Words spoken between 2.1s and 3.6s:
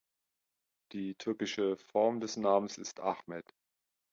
des Namens ist Ahmet.